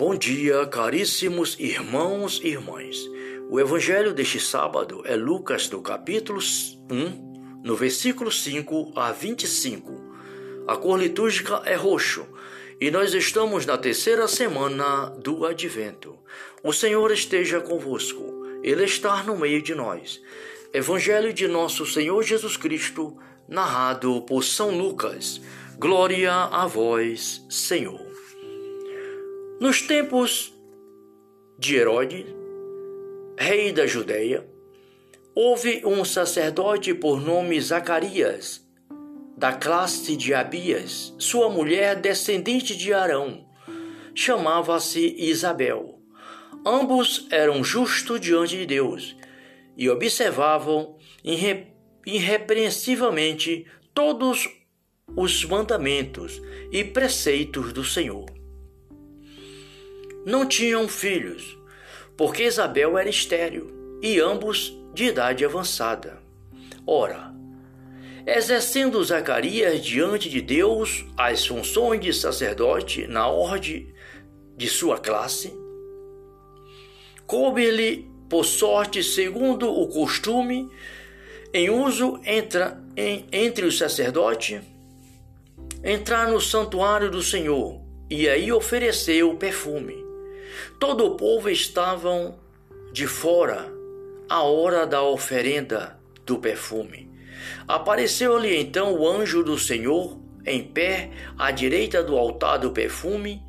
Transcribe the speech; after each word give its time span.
Bom 0.00 0.14
dia, 0.14 0.64
caríssimos 0.64 1.58
irmãos 1.60 2.40
e 2.42 2.48
irmãs. 2.48 2.96
O 3.50 3.60
evangelho 3.60 4.14
deste 4.14 4.40
sábado 4.40 5.02
é 5.04 5.14
Lucas, 5.14 5.68
do 5.68 5.82
capítulo 5.82 6.40
1, 6.90 7.60
no 7.62 7.76
versículo 7.76 8.32
5 8.32 8.94
a 8.96 9.12
25. 9.12 9.92
A 10.66 10.74
cor 10.74 10.98
litúrgica 10.98 11.60
é 11.66 11.74
roxo 11.74 12.26
e 12.80 12.90
nós 12.90 13.12
estamos 13.12 13.66
na 13.66 13.76
terceira 13.76 14.26
semana 14.26 15.10
do 15.22 15.44
advento. 15.44 16.18
O 16.64 16.72
Senhor 16.72 17.12
esteja 17.12 17.60
convosco, 17.60 18.24
Ele 18.62 18.84
está 18.84 19.22
no 19.22 19.36
meio 19.36 19.60
de 19.60 19.74
nós. 19.74 20.18
Evangelho 20.72 21.30
de 21.30 21.46
nosso 21.46 21.84
Senhor 21.84 22.22
Jesus 22.22 22.56
Cristo, 22.56 23.18
narrado 23.46 24.22
por 24.22 24.44
São 24.44 24.70
Lucas. 24.70 25.42
Glória 25.76 26.32
a 26.32 26.66
vós, 26.66 27.44
Senhor. 27.50 28.09
Nos 29.60 29.82
tempos 29.82 30.54
de 31.58 31.76
Herodes, 31.76 32.24
rei 33.38 33.70
da 33.72 33.86
Judéia, 33.86 34.48
houve 35.34 35.82
um 35.84 36.02
sacerdote 36.02 36.94
por 36.94 37.20
nome 37.20 37.60
Zacarias, 37.60 38.66
da 39.36 39.52
classe 39.52 40.16
de 40.16 40.32
Abias. 40.32 41.14
Sua 41.18 41.50
mulher, 41.50 42.00
descendente 42.00 42.74
de 42.74 42.94
Arão, 42.94 43.46
chamava-se 44.14 45.14
Isabel. 45.18 46.00
Ambos 46.64 47.26
eram 47.30 47.62
justos 47.62 48.18
diante 48.18 48.56
de 48.56 48.64
Deus 48.64 49.14
e 49.76 49.90
observavam 49.90 50.96
irre 51.22 51.66
irrepreensivelmente 52.06 53.66
todos 53.92 54.48
os 55.14 55.44
mandamentos 55.44 56.40
e 56.72 56.82
preceitos 56.82 57.74
do 57.74 57.84
Senhor 57.84 58.39
não 60.24 60.46
tinham 60.46 60.86
filhos, 60.88 61.58
porque 62.16 62.44
Isabel 62.44 62.98
era 62.98 63.08
estéril 63.08 63.98
e 64.02 64.20
ambos 64.20 64.76
de 64.92 65.04
idade 65.04 65.44
avançada. 65.44 66.18
Ora, 66.86 67.32
exercendo 68.26 69.02
Zacarias 69.02 69.82
diante 69.82 70.28
de 70.28 70.40
Deus 70.40 71.04
as 71.16 71.46
funções 71.46 72.00
de 72.00 72.12
sacerdote 72.12 73.06
na 73.06 73.26
ordem 73.28 73.92
de 74.56 74.68
sua 74.68 74.98
classe, 74.98 75.52
coube-lhe, 77.26 78.10
por 78.28 78.44
sorte, 78.44 79.02
segundo 79.02 79.70
o 79.70 79.88
costume, 79.88 80.68
em 81.52 81.70
uso 81.70 82.20
entra, 82.24 82.80
em, 82.96 83.26
entre 83.32 83.64
os 83.64 83.78
sacerdotes, 83.78 84.60
entrar 85.82 86.28
no 86.28 86.40
santuário 86.40 87.10
do 87.10 87.22
Senhor 87.22 87.80
e 88.08 88.28
aí 88.28 88.52
oferecer 88.52 89.24
o 89.24 89.34
perfume 89.34 89.99
Todo 90.78 91.06
o 91.06 91.16
povo 91.16 91.48
estavam 91.48 92.38
de 92.92 93.06
fora 93.06 93.72
à 94.28 94.42
hora 94.42 94.86
da 94.86 95.02
oferenda 95.02 95.98
do 96.24 96.38
perfume. 96.38 97.10
Apareceu-lhe 97.66 98.56
então 98.56 98.94
o 98.94 99.08
anjo 99.08 99.42
do 99.42 99.58
Senhor 99.58 100.18
em 100.46 100.62
pé 100.62 101.10
à 101.38 101.50
direita 101.50 102.02
do 102.02 102.16
altar 102.16 102.58
do 102.58 102.70
perfume. 102.70 103.42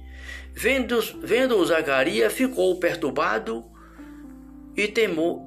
Vendo, 0.54 1.00
vendo 1.22 1.66
Zacarias, 1.66 2.34
ficou 2.34 2.78
perturbado 2.78 3.64
e 4.76 4.88
temor, 4.88 5.42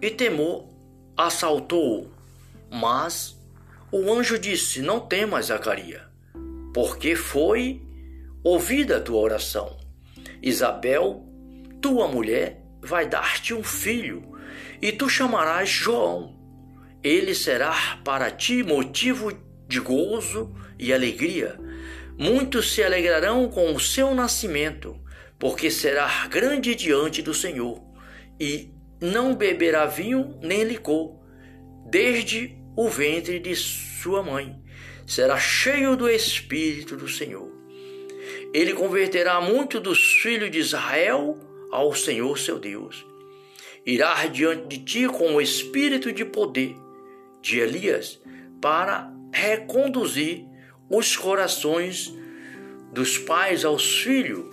e 0.00 0.10
temor 0.10 0.68
assaltou-o. 1.16 2.10
Mas 2.70 3.36
o 3.90 4.12
anjo 4.12 4.38
disse: 4.38 4.80
Não 4.80 5.00
temas, 5.00 5.46
Zacarias, 5.46 6.02
porque 6.72 7.16
foi 7.16 7.82
ouvida 8.44 8.98
a 8.98 9.00
tua 9.00 9.18
oração. 9.18 9.76
Isabel, 10.42 11.26
tua 11.80 12.08
mulher, 12.08 12.62
vai 12.80 13.06
dar-te 13.06 13.52
um 13.52 13.62
filho, 13.62 14.22
e 14.80 14.90
tu 14.90 15.08
chamarás 15.08 15.68
João. 15.68 16.38
Ele 17.02 17.34
será 17.34 17.98
para 18.04 18.30
ti 18.30 18.62
motivo 18.62 19.32
de 19.68 19.80
gozo 19.80 20.54
e 20.78 20.92
alegria. 20.92 21.58
Muitos 22.18 22.72
se 22.72 22.82
alegrarão 22.82 23.48
com 23.48 23.74
o 23.74 23.80
seu 23.80 24.14
nascimento, 24.14 24.98
porque 25.38 25.70
será 25.70 26.26
grande 26.28 26.74
diante 26.74 27.22
do 27.22 27.34
Senhor, 27.34 27.82
e 28.38 28.70
não 29.00 29.34
beberá 29.34 29.86
vinho 29.86 30.38
nem 30.42 30.64
licor, 30.64 31.18
desde 31.86 32.58
o 32.76 32.88
ventre 32.88 33.38
de 33.38 33.54
sua 33.56 34.22
mãe. 34.22 34.58
Será 35.06 35.38
cheio 35.38 35.96
do 35.96 36.08
Espírito 36.08 36.96
do 36.96 37.08
Senhor 37.08 37.49
ele 38.52 38.72
converterá 38.72 39.40
muito 39.40 39.80
dos 39.80 39.98
filhos 40.20 40.50
de 40.50 40.58
Israel 40.58 41.38
ao 41.70 41.94
Senhor 41.94 42.38
seu 42.38 42.58
Deus. 42.58 43.06
Irá 43.86 44.26
diante 44.26 44.66
de 44.66 44.84
ti 44.84 45.08
com 45.08 45.34
o 45.34 45.40
espírito 45.40 46.12
de 46.12 46.24
poder 46.24 46.76
de 47.40 47.58
Elias 47.58 48.20
para 48.60 49.10
reconduzir 49.32 50.44
os 50.90 51.16
corações 51.16 52.14
dos 52.92 53.16
pais 53.16 53.64
aos 53.64 54.00
filhos 54.02 54.44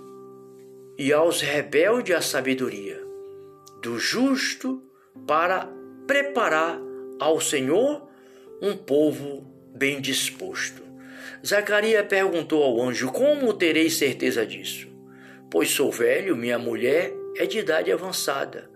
e 0.98 1.12
aos 1.12 1.42
rebeldes 1.42 2.16
à 2.16 2.22
sabedoria, 2.22 3.04
do 3.82 4.00
justo 4.00 4.82
para 5.28 5.68
preparar 6.06 6.80
ao 7.20 7.42
Senhor 7.42 8.08
um 8.62 8.76
povo 8.76 9.46
bem 9.76 10.00
disposto. 10.00 10.87
Zacarias 11.46 12.06
perguntou 12.08 12.64
ao 12.64 12.82
anjo: 12.82 13.12
Como 13.12 13.54
terei 13.54 13.90
certeza 13.90 14.46
disso? 14.46 14.88
Pois 15.50 15.70
sou 15.70 15.92
velho, 15.92 16.36
minha 16.36 16.58
mulher 16.58 17.14
é 17.36 17.46
de 17.46 17.60
idade 17.60 17.92
avançada. 17.92 18.70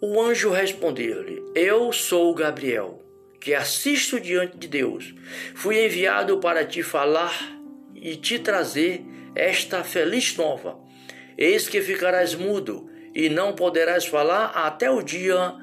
O 0.00 0.20
anjo 0.20 0.50
respondeu-lhe: 0.50 1.42
Eu 1.54 1.92
sou 1.92 2.34
Gabriel, 2.34 3.02
que 3.40 3.54
assisto 3.54 4.20
diante 4.20 4.56
de 4.56 4.68
Deus. 4.68 5.14
Fui 5.54 5.84
enviado 5.84 6.38
para 6.38 6.64
te 6.64 6.82
falar 6.82 7.58
e 7.94 8.16
te 8.16 8.38
trazer 8.38 9.02
esta 9.34 9.82
feliz 9.82 10.36
nova. 10.36 10.78
Eis 11.38 11.68
que 11.68 11.80
ficarás 11.80 12.34
mudo 12.34 12.90
e 13.14 13.28
não 13.28 13.54
poderás 13.54 14.06
falar 14.06 14.46
até 14.54 14.90
o 14.90 15.02
dia 15.02 15.54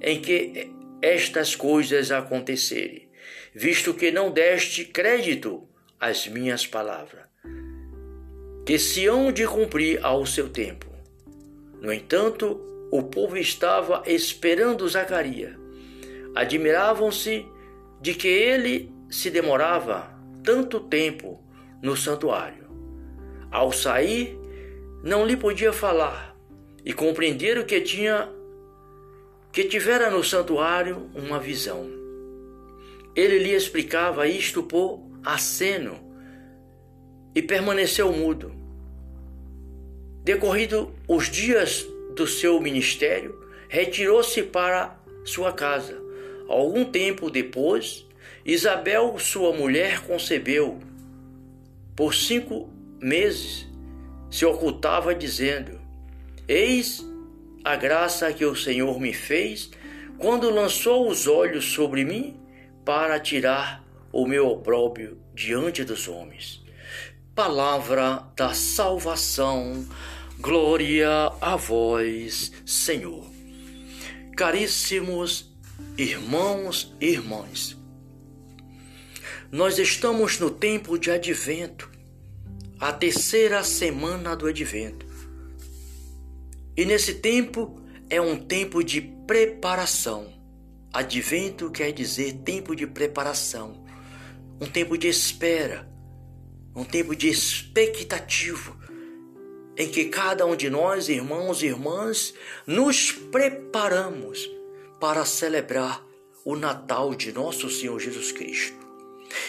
em 0.00 0.20
que 0.20 0.70
estas 1.02 1.56
coisas 1.56 2.10
acontecerem 2.10 3.07
visto 3.54 3.94
que 3.94 4.10
não 4.10 4.30
deste 4.30 4.84
crédito 4.84 5.68
às 5.98 6.26
minhas 6.26 6.66
palavras, 6.66 7.24
que 8.64 8.78
se 8.78 9.06
hão 9.06 9.32
de 9.32 9.46
cumprir 9.46 10.04
ao 10.04 10.24
seu 10.26 10.48
tempo. 10.48 10.86
No 11.80 11.92
entanto, 11.92 12.60
o 12.90 13.02
povo 13.02 13.36
estava 13.36 14.02
esperando 14.06 14.88
Zacarias. 14.88 15.54
Admiravam-se 16.34 17.46
de 18.00 18.14
que 18.14 18.28
ele 18.28 18.92
se 19.10 19.30
demorava 19.30 20.10
tanto 20.42 20.80
tempo 20.80 21.42
no 21.82 21.96
santuário. 21.96 22.68
Ao 23.50 23.72
sair, 23.72 24.38
não 25.02 25.26
lhe 25.26 25.36
podia 25.36 25.72
falar 25.72 26.36
e 26.84 26.92
compreenderam 26.92 27.64
que 27.64 27.80
tinha 27.80 28.28
que 29.52 29.64
tivera 29.64 30.10
no 30.10 30.22
santuário 30.22 31.10
uma 31.14 31.38
visão. 31.38 31.97
Ele 33.18 33.36
lhe 33.40 33.52
explicava 33.52 34.28
isto 34.28 34.62
por 34.62 35.02
aceno 35.24 35.98
e 37.34 37.42
permaneceu 37.42 38.12
mudo. 38.12 38.54
Decorrido 40.22 40.94
os 41.08 41.28
dias 41.28 41.84
do 42.14 42.28
seu 42.28 42.60
ministério, 42.60 43.36
retirou-se 43.68 44.40
para 44.44 44.96
sua 45.24 45.52
casa. 45.52 46.00
Algum 46.48 46.84
tempo 46.84 47.28
depois, 47.28 48.06
Isabel, 48.46 49.18
sua 49.18 49.52
mulher, 49.52 50.06
concebeu. 50.06 50.78
Por 51.96 52.14
cinco 52.14 52.70
meses 53.00 53.66
se 54.30 54.46
ocultava, 54.46 55.12
dizendo: 55.12 55.80
Eis 56.46 57.04
a 57.64 57.74
graça 57.74 58.32
que 58.32 58.44
o 58.44 58.54
Senhor 58.54 59.00
me 59.00 59.12
fez 59.12 59.72
quando 60.18 60.48
lançou 60.50 61.08
os 61.08 61.26
olhos 61.26 61.64
sobre 61.64 62.04
mim 62.04 62.38
para 62.88 63.20
tirar 63.20 63.84
o 64.10 64.26
meu 64.26 64.48
opróbrio 64.48 65.20
diante 65.34 65.84
dos 65.84 66.08
homens. 66.08 66.64
Palavra 67.34 68.26
da 68.34 68.54
salvação, 68.54 69.86
glória 70.40 71.06
a 71.38 71.54
vós, 71.54 72.50
Senhor. 72.64 73.30
Caríssimos 74.34 75.54
irmãos 75.98 76.96
e 76.98 77.08
irmãs, 77.08 77.76
nós 79.52 79.78
estamos 79.78 80.38
no 80.38 80.50
tempo 80.50 80.98
de 80.98 81.10
advento, 81.10 81.90
a 82.80 82.90
terceira 82.90 83.62
semana 83.64 84.34
do 84.34 84.46
advento. 84.46 85.06
E 86.74 86.86
nesse 86.86 87.16
tempo 87.16 87.82
é 88.08 88.18
um 88.18 88.38
tempo 88.38 88.82
de 88.82 89.02
preparação 89.02 90.37
Advento 90.92 91.70
quer 91.70 91.92
dizer 91.92 92.38
tempo 92.44 92.74
de 92.74 92.86
preparação, 92.86 93.84
um 94.60 94.66
tempo 94.66 94.96
de 94.96 95.08
espera, 95.08 95.88
um 96.74 96.84
tempo 96.84 97.14
de 97.14 97.28
expectativa. 97.28 98.76
em 99.80 99.88
que 99.88 100.06
cada 100.06 100.44
um 100.44 100.56
de 100.56 100.68
nós, 100.68 101.08
irmãos 101.08 101.62
e 101.62 101.66
irmãs, 101.66 102.34
nos 102.66 103.12
preparamos 103.12 104.50
para 104.98 105.24
celebrar 105.24 106.04
o 106.44 106.56
Natal 106.56 107.14
de 107.14 107.30
nosso 107.30 107.70
Senhor 107.70 108.00
Jesus 108.00 108.32
Cristo. 108.32 108.76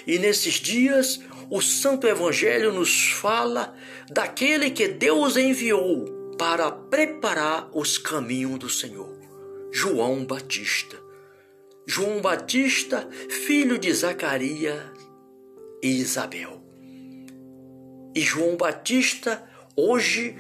E 0.05 0.19
nesses 0.19 0.53
dias, 0.55 1.19
o 1.49 1.59
Santo 1.61 2.05
Evangelho 2.05 2.71
nos 2.71 3.09
fala 3.13 3.75
daquele 4.07 4.69
que 4.69 4.87
Deus 4.87 5.35
enviou 5.35 6.35
para 6.37 6.71
preparar 6.71 7.67
os 7.73 7.97
caminhos 7.97 8.59
do 8.59 8.69
Senhor, 8.69 9.17
João 9.71 10.23
Batista. 10.25 11.08
João 11.91 12.21
Batista, 12.21 13.09
filho 13.47 13.79
de 13.79 13.91
Zacarias 13.91 14.79
e 15.81 15.87
Isabel. 15.87 16.61
E 18.13 18.21
João 18.21 18.55
Batista 18.55 19.43
hoje 19.75 20.35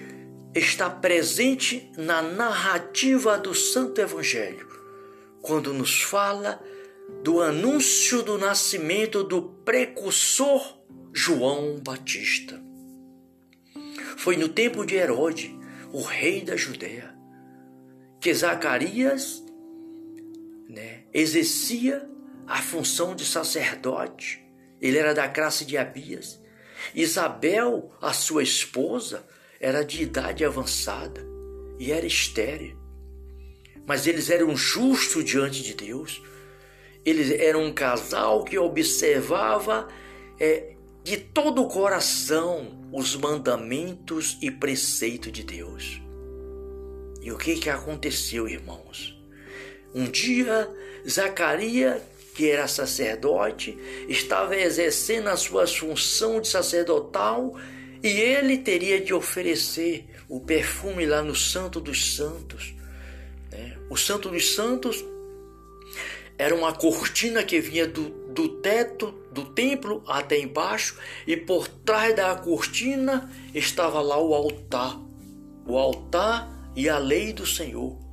está 0.53 0.91
presente 0.91 1.91
na 1.97 2.21
narrativa 2.21 3.35
do 3.35 3.55
Santo 3.55 3.99
Evangelho, 3.99 4.67
quando 5.41 5.73
nos 5.73 6.03
fala 6.03 6.61
do 7.23 7.41
anúncio 7.41 8.21
do 8.21 8.37
nascimento 8.37 9.23
do 9.23 9.41
precursor 9.41 10.77
João 11.11 11.79
Batista. 11.79 12.61
Foi 14.17 14.37
no 14.37 14.49
tempo 14.49 14.85
de 14.85 14.97
Herode, 14.97 15.57
o 15.91 16.03
rei 16.03 16.45
da 16.45 16.55
Judéia, 16.55 17.11
que 18.21 18.31
Zacarias 18.31 19.48
né, 20.69 21.05
exercia 21.11 22.07
a 22.45 22.61
função 22.61 23.15
de 23.15 23.25
sacerdote. 23.25 24.45
Ele 24.79 24.97
era 24.97 25.13
da 25.13 25.27
classe 25.27 25.65
de 25.65 25.75
Abias. 25.75 26.39
Isabel, 26.93 27.91
a 27.99 28.13
sua 28.13 28.43
esposa, 28.43 29.27
era 29.59 29.83
de 29.83 30.03
idade 30.03 30.45
avançada 30.45 31.25
e 31.79 31.91
era 31.91 32.05
estéril. 32.05 32.77
Mas 33.85 34.05
eles 34.05 34.29
eram 34.29 34.55
justos 34.55 35.25
diante 35.25 35.63
de 35.63 35.73
Deus. 35.73 36.21
Eles 37.03 37.31
eram 37.31 37.63
um 37.63 37.73
casal 37.73 38.43
que 38.43 38.57
observava 38.57 39.87
é, 40.39 40.75
de 41.03 41.17
todo 41.17 41.63
o 41.63 41.67
coração 41.67 42.87
os 42.93 43.15
mandamentos 43.15 44.37
e 44.41 44.51
preceitos 44.51 45.31
de 45.31 45.43
Deus. 45.43 46.01
E 47.21 47.31
o 47.31 47.37
que, 47.37 47.55
que 47.55 47.69
aconteceu, 47.69 48.47
irmãos? 48.47 49.18
Um 49.93 50.05
dia, 50.05 50.69
Zacarias, 51.07 52.01
que 52.33 52.49
era 52.49 52.67
sacerdote, 52.67 53.77
estava 54.07 54.55
exercendo 54.55 55.27
a 55.27 55.37
sua 55.37 55.67
função 55.67 56.39
de 56.39 56.47
sacerdotal 56.47 57.55
e 58.01 58.07
ele 58.07 58.57
teria 58.57 59.01
de 59.01 59.13
oferecer 59.13 60.05
o 60.29 60.39
perfume 60.39 61.05
lá 61.05 61.21
no 61.21 61.35
Santo 61.35 61.81
dos 61.81 62.15
Santos. 62.15 62.73
Né? 63.51 63.77
O 63.89 63.97
Santo 63.97 64.29
dos 64.29 64.55
Santos 64.55 65.03
era 66.37 66.55
uma 66.55 66.71
cortina 66.71 67.43
que 67.43 67.59
vinha 67.59 67.85
do, 67.85 68.09
do 68.29 68.47
teto 68.61 69.13
do 69.31 69.45
templo 69.45 70.03
até 70.07 70.39
embaixo, 70.39 70.97
e 71.27 71.35
por 71.37 71.67
trás 71.67 72.15
da 72.15 72.35
cortina 72.35 73.29
estava 73.53 74.01
lá 74.01 74.17
o 74.17 74.33
altar. 74.33 74.99
O 75.67 75.77
altar 75.77 76.49
e 76.75 76.89
a 76.89 76.97
lei 76.97 77.33
do 77.33 77.45
Senhor. 77.45 78.08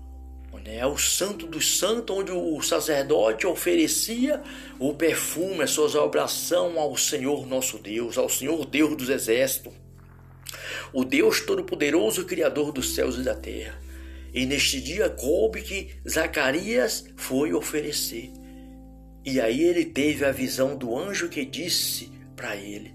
É 0.68 0.84
o 0.84 0.98
santo 0.98 1.46
dos 1.46 1.78
santos, 1.78 2.16
onde 2.16 2.32
o 2.32 2.60
sacerdote 2.60 3.46
oferecia 3.46 4.42
o 4.80 4.92
perfume, 4.92 5.62
a 5.62 5.66
sua 5.66 6.04
oração 6.04 6.76
ao 6.80 6.96
Senhor 6.96 7.46
nosso 7.46 7.78
Deus, 7.78 8.18
ao 8.18 8.28
Senhor 8.28 8.66
Deus 8.66 8.96
dos 8.96 9.08
exércitos, 9.08 9.72
o 10.92 11.04
Deus 11.04 11.40
Todo-Poderoso, 11.40 12.24
Criador 12.24 12.72
dos 12.72 12.96
céus 12.96 13.16
e 13.16 13.22
da 13.22 13.34
terra. 13.36 13.80
E 14.34 14.44
neste 14.44 14.80
dia 14.80 15.08
coube 15.08 15.62
que 15.62 15.90
Zacarias 16.06 17.04
foi 17.16 17.54
oferecer. 17.54 18.32
E 19.24 19.40
aí 19.40 19.62
ele 19.62 19.84
teve 19.84 20.24
a 20.24 20.32
visão 20.32 20.76
do 20.76 20.98
anjo 20.98 21.28
que 21.28 21.44
disse 21.44 22.10
para 22.34 22.56
ele: 22.56 22.92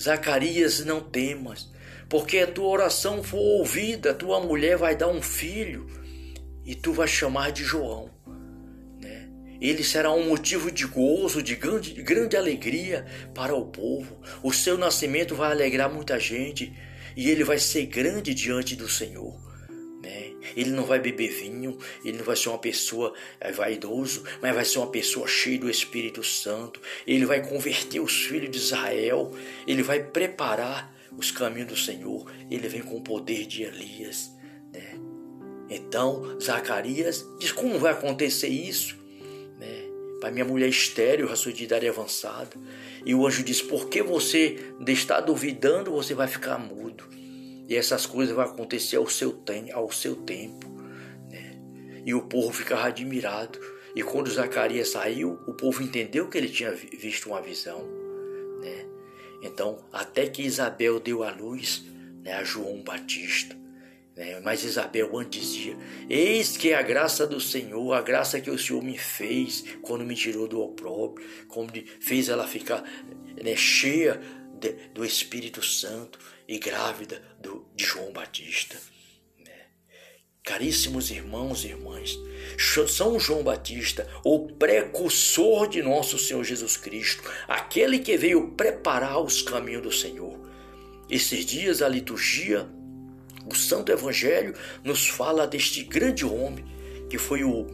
Zacarias, 0.00 0.84
não 0.84 1.00
temas, 1.00 1.72
porque 2.08 2.38
a 2.38 2.46
tua 2.46 2.68
oração 2.68 3.20
for 3.20 3.40
ouvida, 3.58 4.14
tua 4.14 4.38
mulher 4.38 4.76
vai 4.76 4.94
dar 4.94 5.08
um 5.08 5.20
filho 5.20 5.99
e 6.70 6.74
tu 6.76 6.92
vais 6.92 7.10
chamar 7.10 7.50
de 7.50 7.64
João. 7.64 8.08
Né? 9.00 9.28
Ele 9.60 9.82
será 9.82 10.12
um 10.12 10.28
motivo 10.28 10.70
de 10.70 10.86
gozo, 10.86 11.42
de 11.42 11.56
grande, 11.56 11.92
de 11.92 12.00
grande 12.00 12.36
alegria 12.36 13.04
para 13.34 13.56
o 13.56 13.66
povo. 13.66 14.20
O 14.40 14.52
seu 14.52 14.78
nascimento 14.78 15.34
vai 15.34 15.50
alegrar 15.50 15.92
muita 15.92 16.16
gente 16.20 16.72
e 17.16 17.28
ele 17.28 17.42
vai 17.42 17.58
ser 17.58 17.86
grande 17.86 18.32
diante 18.32 18.76
do 18.76 18.88
Senhor. 18.88 19.36
Né? 20.00 20.30
Ele 20.54 20.70
não 20.70 20.84
vai 20.84 21.00
beber 21.00 21.30
vinho, 21.30 21.76
ele 22.04 22.18
não 22.18 22.24
vai 22.24 22.36
ser 22.36 22.50
uma 22.50 22.58
pessoa 22.58 23.14
é, 23.40 23.50
vaidoso, 23.50 24.22
mas 24.40 24.54
vai 24.54 24.64
ser 24.64 24.78
uma 24.78 24.92
pessoa 24.92 25.26
cheia 25.26 25.58
do 25.58 25.68
Espírito 25.68 26.22
Santo. 26.22 26.80
Ele 27.04 27.26
vai 27.26 27.44
converter 27.44 27.98
os 27.98 28.26
filhos 28.26 28.48
de 28.48 28.58
Israel, 28.58 29.34
ele 29.66 29.82
vai 29.82 30.04
preparar 30.04 30.94
os 31.18 31.32
caminhos 31.32 31.66
do 31.66 31.76
Senhor. 31.76 32.30
Ele 32.48 32.68
vem 32.68 32.80
com 32.80 32.96
o 32.96 33.02
poder 33.02 33.44
de 33.44 33.64
Elias. 33.64 34.30
Né? 34.72 35.09
Então, 35.70 36.36
Zacarias 36.40 37.24
diz: 37.38 37.52
Como 37.52 37.78
vai 37.78 37.92
acontecer 37.92 38.48
isso? 38.48 38.96
Né? 39.58 39.84
Para 40.20 40.32
minha 40.32 40.44
mulher 40.44 40.68
estéreo, 40.68 41.30
a 41.30 41.36
sua 41.36 41.52
de 41.52 41.62
idade 41.62 41.88
avançada. 41.88 42.50
E 43.06 43.14
o 43.14 43.24
anjo 43.24 43.44
diz: 43.44 43.62
Por 43.62 43.88
que 43.88 44.02
você 44.02 44.58
está 44.88 45.20
duvidando, 45.20 45.92
você 45.92 46.12
vai 46.12 46.26
ficar 46.26 46.58
mudo. 46.58 47.04
E 47.68 47.76
essas 47.76 48.04
coisas 48.04 48.34
vão 48.34 48.44
acontecer 48.44 48.96
ao 48.96 49.06
seu, 49.06 49.40
ao 49.72 49.92
seu 49.92 50.16
tempo. 50.16 50.68
Né? 51.30 51.56
E 52.04 52.12
o 52.12 52.22
povo 52.22 52.52
ficava 52.52 52.88
admirado. 52.88 53.60
E 53.94 54.02
quando 54.02 54.30
Zacarias 54.30 54.88
saiu, 54.88 55.38
o 55.46 55.54
povo 55.54 55.82
entendeu 55.82 56.28
que 56.28 56.36
ele 56.36 56.48
tinha 56.48 56.72
visto 56.72 57.28
uma 57.28 57.40
visão. 57.40 57.80
Né? 58.60 58.86
Então, 59.42 59.84
até 59.92 60.26
que 60.26 60.42
Isabel 60.42 60.98
deu 60.98 61.22
a 61.22 61.30
luz 61.30 61.84
né, 62.22 62.34
a 62.34 62.44
João 62.44 62.82
Batista. 62.82 63.59
Né? 64.20 64.38
Mas 64.40 64.64
Isabel 64.64 65.16
antes 65.16 65.50
dizia: 65.50 65.78
Eis 66.06 66.54
que 66.54 66.74
a 66.74 66.82
graça 66.82 67.26
do 67.26 67.40
Senhor, 67.40 67.94
a 67.94 68.02
graça 68.02 68.38
que 68.38 68.50
o 68.50 68.58
Senhor 68.58 68.84
me 68.84 68.98
fez 68.98 69.64
quando 69.80 70.04
me 70.04 70.14
tirou 70.14 70.46
do 70.46 70.60
opróbrio, 70.60 71.26
como 71.48 71.70
fez 72.02 72.28
ela 72.28 72.46
ficar 72.46 72.84
né, 73.42 73.56
cheia 73.56 74.20
de, 74.60 74.72
do 74.92 75.06
Espírito 75.06 75.64
Santo 75.64 76.18
e 76.46 76.58
grávida 76.58 77.22
do, 77.40 77.66
de 77.74 77.82
João 77.82 78.12
Batista. 78.12 78.76
Né? 79.42 79.68
Caríssimos 80.42 81.10
irmãos 81.10 81.64
e 81.64 81.68
irmãs, 81.68 82.18
São 82.88 83.18
João 83.18 83.42
Batista, 83.42 84.06
o 84.22 84.48
precursor 84.48 85.66
de 85.66 85.82
nosso 85.82 86.18
Senhor 86.18 86.44
Jesus 86.44 86.76
Cristo, 86.76 87.22
aquele 87.48 87.98
que 87.98 88.18
veio 88.18 88.50
preparar 88.50 89.18
os 89.22 89.40
caminhos 89.40 89.82
do 89.82 89.90
Senhor. 89.90 90.38
Esses 91.08 91.46
dias 91.46 91.80
a 91.80 91.88
liturgia, 91.88 92.68
o 93.46 93.54
Santo 93.54 93.90
Evangelho 93.92 94.54
nos 94.84 95.08
fala 95.08 95.46
deste 95.46 95.82
grande 95.82 96.24
homem 96.24 96.64
que 97.08 97.18
foi 97.18 97.42
o, 97.42 97.66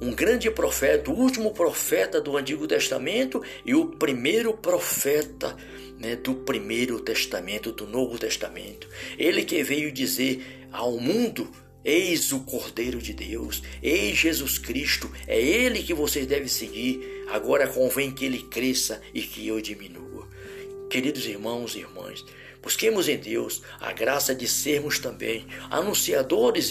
um 0.00 0.12
grande 0.12 0.50
profeta, 0.50 1.10
o 1.10 1.14
último 1.14 1.52
profeta 1.52 2.20
do 2.20 2.36
Antigo 2.36 2.66
Testamento 2.66 3.42
e 3.64 3.74
o 3.74 3.86
primeiro 3.86 4.52
profeta 4.52 5.56
né, 5.98 6.16
do 6.16 6.34
Primeiro 6.34 6.98
Testamento, 6.98 7.70
do 7.70 7.86
Novo 7.86 8.18
Testamento. 8.18 8.88
Ele 9.16 9.44
que 9.44 9.62
veio 9.62 9.92
dizer 9.92 10.66
ao 10.72 10.98
mundo: 10.98 11.48
Eis 11.84 12.32
o 12.32 12.40
Cordeiro 12.40 12.98
de 12.98 13.14
Deus, 13.14 13.62
eis 13.80 14.18
Jesus 14.18 14.58
Cristo, 14.58 15.10
é 15.28 15.40
Ele 15.40 15.80
que 15.80 15.94
vocês 15.94 16.26
devem 16.26 16.48
seguir. 16.48 17.24
Agora 17.30 17.68
convém 17.68 18.10
que 18.10 18.24
Ele 18.24 18.42
cresça 18.42 19.00
e 19.14 19.22
que 19.22 19.46
eu 19.46 19.60
diminua. 19.60 20.28
Queridos 20.90 21.24
irmãos 21.24 21.76
e 21.76 21.78
irmãs, 21.78 22.24
busquemos 22.62 23.08
em 23.08 23.16
Deus 23.16 23.62
a 23.80 23.92
graça 23.92 24.34
de 24.34 24.46
sermos 24.46 24.98
também 24.98 25.46
anunciadores 25.70 26.70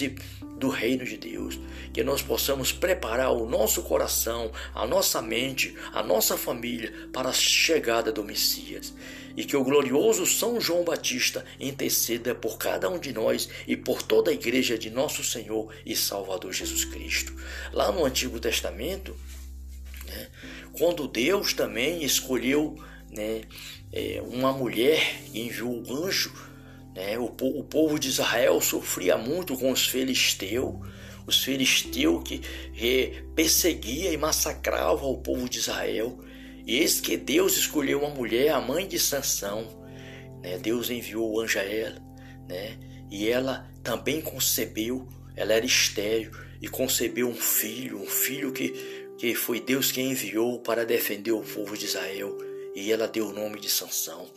do 0.58 0.68
reino 0.68 1.04
de 1.04 1.16
Deus, 1.16 1.58
que 1.92 2.02
nós 2.02 2.22
possamos 2.22 2.72
preparar 2.72 3.32
o 3.32 3.48
nosso 3.48 3.82
coração, 3.82 4.50
a 4.74 4.86
nossa 4.86 5.20
mente, 5.20 5.76
a 5.92 6.02
nossa 6.02 6.36
família 6.36 6.92
para 7.12 7.28
a 7.28 7.32
chegada 7.32 8.12
do 8.12 8.24
Messias 8.24 8.94
e 9.36 9.44
que 9.44 9.56
o 9.56 9.64
glorioso 9.64 10.26
São 10.26 10.60
João 10.60 10.84
Batista 10.84 11.44
interceda 11.58 12.34
por 12.34 12.58
cada 12.58 12.88
um 12.88 12.98
de 12.98 13.12
nós 13.12 13.48
e 13.66 13.76
por 13.76 14.02
toda 14.02 14.30
a 14.30 14.34
igreja 14.34 14.78
de 14.78 14.90
nosso 14.90 15.24
Senhor 15.24 15.74
e 15.84 15.96
Salvador 15.96 16.52
Jesus 16.52 16.84
Cristo. 16.84 17.34
Lá 17.72 17.90
no 17.90 18.04
Antigo 18.04 18.38
Testamento, 18.38 19.16
né, 20.06 20.28
quando 20.72 21.08
Deus 21.08 21.52
também 21.52 22.04
escolheu 22.04 22.78
né, 23.12 23.42
é, 23.92 24.22
uma 24.26 24.52
mulher 24.52 25.22
enviou 25.34 25.82
o 25.82 26.04
anjo, 26.04 26.32
né, 26.94 27.18
o, 27.18 27.24
o 27.24 27.64
povo 27.64 27.98
de 27.98 28.08
Israel 28.08 28.60
sofria 28.60 29.16
muito 29.16 29.56
com 29.56 29.70
os 29.70 29.86
filisteus 29.86 30.74
os 31.24 31.44
filisteus 31.44 32.20
que, 32.24 32.40
que 32.74 33.22
perseguia 33.36 34.10
e 34.12 34.16
massacrava 34.16 35.06
o 35.06 35.18
povo 35.18 35.48
de 35.48 35.58
Israel. 35.58 36.18
E 36.66 36.78
eis 36.78 37.00
que 37.00 37.16
Deus 37.16 37.56
escolheu 37.56 38.00
uma 38.00 38.10
mulher, 38.10 38.48
a 38.48 38.60
mãe 38.60 38.88
de 38.88 38.98
Sansão. 38.98 39.68
Né? 40.42 40.58
Deus 40.58 40.90
enviou 40.90 41.32
o 41.32 41.40
anjo 41.40 41.60
a 41.60 41.62
ela. 41.62 42.02
Né? 42.48 42.76
e 43.12 43.28
ela 43.28 43.70
também 43.84 44.22
concebeu, 44.22 45.06
ela 45.36 45.52
era 45.52 45.66
estéril 45.66 46.32
e 46.62 46.66
concebeu 46.66 47.28
um 47.28 47.34
filho, 47.34 48.00
um 48.00 48.06
filho 48.06 48.52
que, 48.52 48.70
que 49.18 49.34
foi 49.34 49.60
Deus 49.60 49.92
quem 49.92 50.12
enviou 50.12 50.60
para 50.60 50.86
defender 50.86 51.32
o 51.32 51.42
povo 51.42 51.76
de 51.76 51.84
Israel, 51.84 52.34
e 52.74 52.92
ela 52.92 53.08
deu 53.08 53.28
o 53.28 53.32
nome 53.32 53.60
de 53.60 53.70
Sansão. 53.70 54.28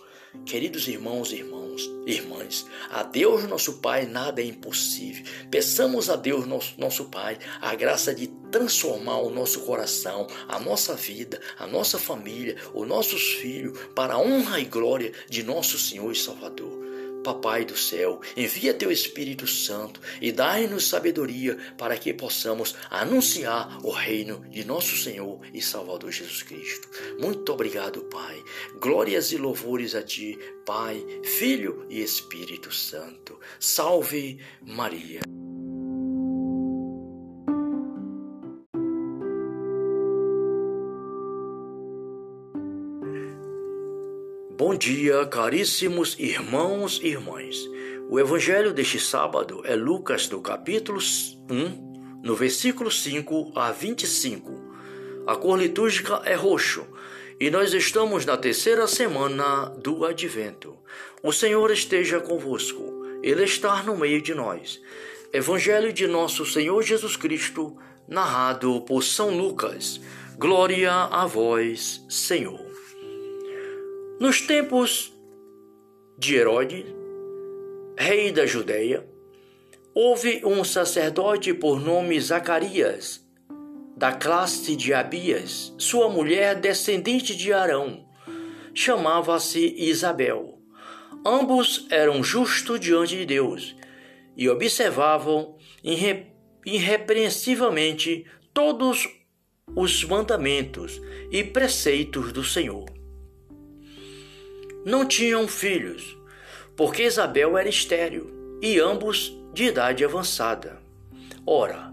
Queridos 0.45 0.87
irmãos 0.87 1.31
e 1.31 1.37
irmãos, 1.37 1.89
irmãs, 2.05 2.65
a 2.89 3.03
Deus 3.03 3.45
nosso 3.45 3.77
Pai 3.77 4.05
nada 4.05 4.41
é 4.41 4.45
impossível. 4.45 5.23
Peçamos 5.49 6.09
a 6.09 6.15
Deus 6.15 6.45
nosso, 6.45 6.73
nosso 6.77 7.05
Pai 7.05 7.39
a 7.61 7.73
graça 7.73 8.13
de 8.13 8.27
transformar 8.51 9.19
o 9.19 9.29
nosso 9.29 9.61
coração, 9.61 10.27
a 10.47 10.59
nossa 10.59 10.93
vida, 10.93 11.39
a 11.57 11.65
nossa 11.65 11.97
família, 11.97 12.57
os 12.73 12.87
nossos 12.87 13.33
filhos 13.33 13.79
para 13.95 14.15
a 14.15 14.19
honra 14.19 14.59
e 14.59 14.65
glória 14.65 15.13
de 15.29 15.41
nosso 15.41 15.79
Senhor 15.79 16.11
e 16.11 16.15
Salvador. 16.15 16.84
Papai 17.25 17.65
do 17.65 17.75
céu, 17.75 18.21
envia 18.37 18.71
teu 18.71 18.91
Espírito 18.91 19.47
Santo 19.47 19.99
e 20.21 20.31
dai-nos 20.31 20.87
sabedoria 20.87 21.57
para 21.75 21.97
que 21.97 22.13
possamos 22.13 22.75
anunciar 22.87 23.79
o 23.83 23.89
reino 23.89 24.45
de 24.47 24.63
nosso 24.63 24.95
Senhor 24.95 25.41
e 25.51 25.59
Salvador 25.59 26.11
Jesus 26.11 26.43
Cristo. 26.43 26.87
Muito 27.19 27.51
obrigado, 27.51 28.03
Pai. 28.03 28.43
Glórias 28.79 29.31
e 29.31 29.37
louvores 29.37 29.95
a 29.95 30.03
ti, 30.03 30.37
Pai, 30.67 31.03
Filho 31.23 31.87
e 31.89 31.99
Espírito 31.99 32.71
Santo. 32.71 33.39
Salve 33.59 34.39
Maria. 34.61 35.21
Bom 44.57 44.73
dia, 44.73 45.25
caríssimos 45.25 46.15
irmãos 46.17 47.01
e 47.03 47.07
irmãs. 47.07 47.57
O 48.09 48.17
evangelho 48.17 48.71
deste 48.71 48.97
sábado 48.97 49.61
é 49.65 49.75
Lucas 49.75 50.29
do 50.29 50.39
capítulo 50.39 50.97
1, 51.51 52.21
no 52.23 52.35
versículo 52.37 52.89
5 52.89 53.51
a 53.53 53.73
25. 53.73 54.49
A 55.27 55.35
cor 55.35 55.59
litúrgica 55.59 56.21
é 56.23 56.35
roxo 56.35 56.87
e 57.37 57.51
nós 57.51 57.73
estamos 57.73 58.25
na 58.25 58.37
terceira 58.37 58.87
semana 58.87 59.65
do 59.83 60.05
advento. 60.05 60.77
O 61.21 61.33
Senhor 61.33 61.69
esteja 61.69 62.21
convosco, 62.21 63.03
Ele 63.21 63.43
está 63.43 63.83
no 63.83 63.97
meio 63.97 64.21
de 64.21 64.33
nós. 64.33 64.81
Evangelho 65.33 65.91
de 65.91 66.07
nosso 66.07 66.45
Senhor 66.45 66.81
Jesus 66.81 67.17
Cristo, 67.17 67.75
narrado 68.07 68.79
por 68.83 69.03
São 69.03 69.35
Lucas. 69.35 69.99
Glória 70.37 70.93
a 70.93 71.25
vós, 71.25 72.05
Senhor. 72.07 72.64
Nos 74.17 74.39
tempos 74.39 75.11
de 76.17 76.37
Herodes, 76.37 76.85
rei 77.97 78.31
da 78.31 78.45
Judéia, 78.45 79.05
houve 79.93 80.41
um 80.45 80.63
sacerdote 80.63 81.53
por 81.53 81.81
nome 81.81 82.17
Zacarias, 82.21 83.21
da 83.97 84.13
classe 84.13 84.73
de 84.77 84.93
Abias, 84.93 85.73
sua 85.77 86.07
mulher 86.07 86.55
descendente 86.55 87.35
de 87.35 87.51
Arão, 87.51 88.07
chamava-se 88.73 89.75
Isabel. 89.77 90.61
Ambos 91.25 91.85
eram 91.89 92.23
justos 92.23 92.79
diante 92.79 93.17
de 93.17 93.25
Deus 93.25 93.75
e 94.37 94.47
observavam 94.47 95.57
irre 95.83 96.27
irrepreensivelmente 96.65 98.25
todos 98.53 99.09
os 99.75 100.05
mandamentos 100.05 101.01
e 101.29 101.43
preceitos 101.43 102.31
do 102.31 102.45
Senhor 102.45 102.94
não 104.85 105.03
tinham 105.03 105.47
filhos, 105.47 106.15
porque 106.75 107.03
Isabel 107.03 107.57
era 107.57 107.67
estéril 107.67 108.59
e 108.61 108.79
ambos 108.79 109.35
de 109.51 109.63
idade 109.63 110.05
avançada. 110.05 110.79
Ora, 111.43 111.91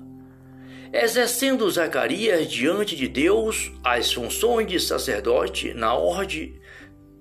exercendo 0.92 1.70
Zacarias 1.70 2.46
diante 2.50 2.94
de 2.94 3.08
Deus 3.08 3.72
as 3.82 4.12
funções 4.12 4.66
de 4.66 4.78
sacerdote 4.78 5.72
na 5.72 5.94
ordem 5.94 6.60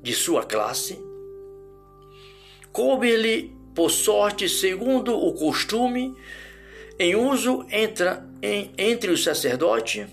de 0.02 0.14
sua 0.14 0.44
classe, 0.44 1.00
coube-lhe, 2.74 3.56
por 3.74 3.90
sorte, 3.90 4.50
segundo 4.50 5.16
o 5.16 5.34
costume, 5.34 6.14
em 7.00 7.16
uso 7.16 7.66
entra, 7.72 8.28
em, 8.42 8.74
entre 8.78 9.10
os 9.10 9.24
sacerdotes, 9.24 10.06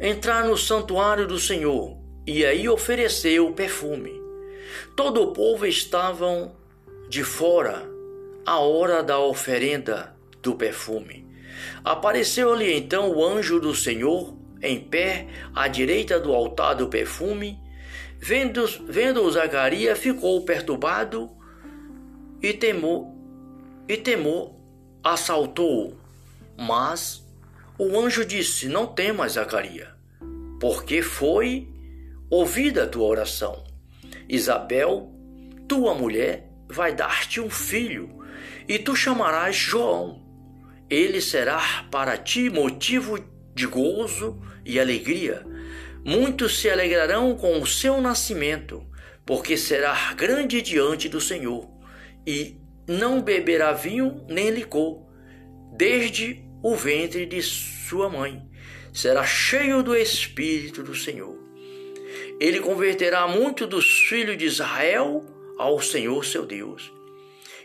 entrar 0.00 0.44
no 0.44 0.56
santuário 0.56 1.28
do 1.28 1.38
Senhor 1.38 1.96
e 2.26 2.44
aí 2.44 2.68
oferecer 2.68 3.40
o 3.40 3.52
perfume 3.52 4.21
Todo 4.94 5.22
o 5.22 5.32
povo 5.32 5.66
estavam 5.66 6.52
de 7.08 7.22
fora 7.22 7.88
à 8.46 8.58
hora 8.58 9.02
da 9.02 9.18
oferenda 9.18 10.14
do 10.42 10.54
perfume. 10.54 11.26
Apareceu-lhe 11.84 12.72
então 12.72 13.10
o 13.10 13.24
anjo 13.24 13.60
do 13.60 13.74
Senhor 13.74 14.36
em 14.62 14.80
pé 14.80 15.26
à 15.54 15.68
direita 15.68 16.18
do 16.18 16.32
altar 16.32 16.74
do 16.74 16.88
perfume. 16.88 17.58
Vendo, 18.18 18.64
vendo 18.86 19.30
Zacarias, 19.30 19.98
ficou 19.98 20.44
perturbado 20.44 21.30
e 22.40 22.52
temor, 22.52 23.08
e 23.88 23.96
temor 23.96 24.54
assaltou-o. 25.02 25.96
Mas 26.56 27.22
o 27.78 27.98
anjo 27.98 28.24
disse: 28.24 28.68
Não 28.68 28.86
temas, 28.86 29.32
Zacarias, 29.32 29.88
porque 30.60 31.02
foi 31.02 31.68
ouvida 32.30 32.84
a 32.84 32.86
tua 32.86 33.06
oração. 33.06 33.71
Isabel, 34.28 35.12
tua 35.68 35.94
mulher, 35.94 36.48
vai 36.68 36.94
dar-te 36.94 37.40
um 37.40 37.50
filho, 37.50 38.22
e 38.68 38.78
tu 38.78 38.94
chamarás 38.94 39.56
João. 39.56 40.22
Ele 40.88 41.20
será 41.20 41.86
para 41.90 42.16
ti 42.16 42.50
motivo 42.50 43.18
de 43.54 43.66
gozo 43.66 44.40
e 44.64 44.78
alegria. 44.78 45.44
Muitos 46.04 46.58
se 46.58 46.68
alegrarão 46.68 47.36
com 47.36 47.60
o 47.60 47.66
seu 47.66 48.00
nascimento, 48.00 48.86
porque 49.24 49.56
será 49.56 50.12
grande 50.14 50.60
diante 50.60 51.08
do 51.08 51.20
Senhor, 51.20 51.68
e 52.26 52.60
não 52.86 53.22
beberá 53.22 53.72
vinho 53.72 54.24
nem 54.28 54.50
licor, 54.50 55.06
desde 55.76 56.44
o 56.62 56.74
ventre 56.74 57.26
de 57.26 57.40
sua 57.42 58.08
mãe. 58.08 58.42
Será 58.92 59.24
cheio 59.24 59.82
do 59.82 59.96
Espírito 59.96 60.82
do 60.82 60.94
Senhor 60.94 61.41
ele 62.42 62.58
converterá 62.58 63.28
muito 63.28 63.68
dos 63.68 64.00
filhos 64.08 64.36
de 64.36 64.46
Israel 64.46 65.24
ao 65.56 65.80
Senhor 65.80 66.24
seu 66.24 66.44
Deus. 66.44 66.92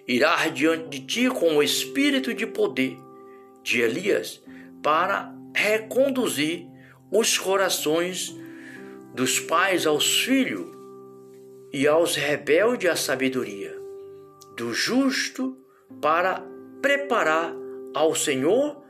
Irá 0.07 0.47
diante 0.49 0.87
de 0.89 1.07
ti 1.07 1.29
com 1.31 1.57
o 1.57 1.63
espírito 1.63 2.31
de 2.31 2.45
poder 2.45 2.95
de 3.63 3.81
Elias 3.81 4.39
para 4.83 5.33
reconduzir 5.55 6.67
os 7.11 7.39
corações 7.39 8.35
dos 9.15 9.39
pais 9.39 9.87
aos 9.87 10.21
filhos 10.21 10.67
e 11.73 11.87
aos 11.87 12.15
rebeldes 12.15 12.91
à 12.91 12.95
sabedoria, 12.95 13.75
do 14.55 14.75
justo 14.75 15.57
para 15.99 16.45
preparar 16.83 17.51
ao 17.95 18.13
Senhor 18.13 18.83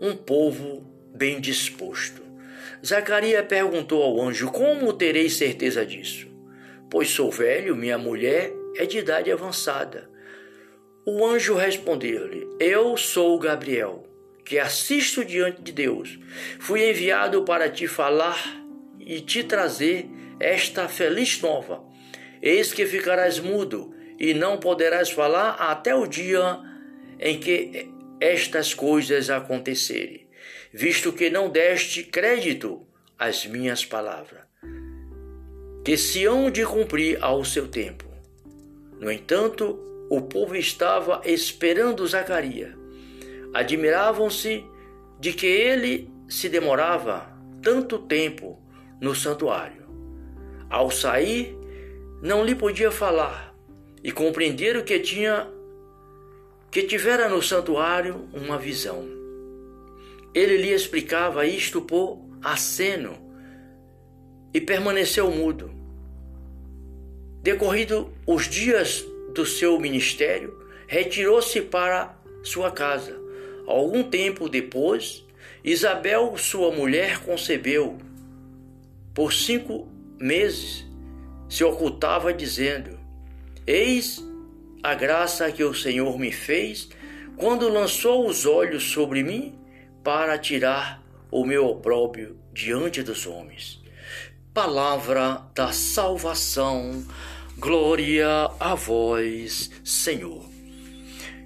um 0.00 0.14
povo 0.14 0.86
bem 1.12 1.40
disposto. 1.40 2.21
Zacarias 2.84 3.46
perguntou 3.46 4.02
ao 4.02 4.20
anjo: 4.20 4.50
Como 4.50 4.92
terei 4.92 5.30
certeza 5.30 5.86
disso? 5.86 6.26
Pois 6.90 7.08
sou 7.10 7.30
velho, 7.30 7.76
minha 7.76 7.96
mulher 7.96 8.52
é 8.76 8.84
de 8.84 8.98
idade 8.98 9.30
avançada. 9.30 10.10
O 11.06 11.24
anjo 11.24 11.54
respondeu-lhe: 11.54 12.48
Eu 12.58 12.96
sou 12.96 13.38
Gabriel, 13.38 14.04
que 14.44 14.58
assisto 14.58 15.24
diante 15.24 15.62
de 15.62 15.70
Deus. 15.70 16.18
Fui 16.58 16.90
enviado 16.90 17.44
para 17.44 17.70
te 17.70 17.86
falar 17.86 18.60
e 18.98 19.20
te 19.20 19.44
trazer 19.44 20.08
esta 20.40 20.88
feliz 20.88 21.40
nova. 21.40 21.84
Eis 22.42 22.72
que 22.72 22.84
ficarás 22.84 23.38
mudo 23.38 23.94
e 24.18 24.34
não 24.34 24.58
poderás 24.58 25.08
falar 25.08 25.50
até 25.52 25.94
o 25.94 26.06
dia 26.06 26.58
em 27.20 27.38
que 27.38 27.88
estas 28.20 28.74
coisas 28.74 29.30
acontecerem 29.30 30.21
visto 30.72 31.12
que 31.12 31.30
não 31.30 31.48
deste 31.48 32.02
crédito 32.02 32.86
às 33.18 33.46
minhas 33.46 33.84
palavras, 33.84 34.42
que 35.84 35.96
se 35.96 36.24
hão 36.24 36.50
de 36.50 36.64
cumprir 36.64 37.18
ao 37.20 37.44
seu 37.44 37.68
tempo. 37.68 38.04
No 38.98 39.10
entanto, 39.10 39.78
o 40.08 40.20
povo 40.20 40.54
estava 40.56 41.22
esperando 41.24 42.06
Zacarias. 42.06 42.74
Admiravam-se 43.54 44.64
de 45.18 45.32
que 45.32 45.46
ele 45.46 46.10
se 46.28 46.48
demorava 46.48 47.32
tanto 47.62 47.98
tempo 47.98 48.62
no 49.00 49.14
santuário. 49.14 49.82
Ao 50.70 50.90
sair, 50.90 51.56
não 52.22 52.44
lhe 52.44 52.54
podia 52.54 52.90
falar 52.90 53.54
e 54.02 54.10
compreenderam 54.10 54.82
que 54.82 54.98
tinha 54.98 55.48
que 56.70 56.84
tivera 56.84 57.28
no 57.28 57.42
santuário 57.42 58.28
uma 58.32 58.56
visão. 58.56 59.21
Ele 60.34 60.56
lhe 60.56 60.72
explicava 60.72 61.46
isto 61.46 61.82
por 61.82 62.18
aceno 62.42 63.16
e 64.52 64.60
permaneceu 64.60 65.30
mudo. 65.30 65.70
Decorrido 67.42 68.12
os 68.26 68.48
dias 68.48 69.04
do 69.34 69.44
seu 69.44 69.78
ministério, 69.78 70.58
retirou-se 70.86 71.60
para 71.62 72.16
sua 72.42 72.70
casa. 72.70 73.18
Algum 73.66 74.02
tempo 74.02 74.48
depois, 74.48 75.24
Isabel, 75.64 76.36
sua 76.36 76.70
mulher, 76.70 77.20
concebeu. 77.20 77.98
Por 79.14 79.32
cinco 79.32 79.88
meses 80.18 80.86
se 81.48 81.64
ocultava, 81.64 82.32
dizendo: 82.32 82.98
Eis 83.66 84.22
a 84.82 84.94
graça 84.94 85.50
que 85.52 85.62
o 85.62 85.74
Senhor 85.74 86.18
me 86.18 86.32
fez 86.32 86.88
quando 87.36 87.68
lançou 87.68 88.26
os 88.26 88.46
olhos 88.46 88.82
sobre 88.84 89.22
mim 89.22 89.61
para 90.02 90.38
tirar 90.38 91.02
o 91.30 91.44
meu 91.44 91.66
opróbrio 91.66 92.38
diante 92.52 93.02
dos 93.02 93.26
homens. 93.26 93.82
Palavra 94.52 95.46
da 95.54 95.72
salvação, 95.72 97.06
glória 97.56 98.26
a 98.60 98.74
vós, 98.74 99.70
Senhor. 99.84 100.44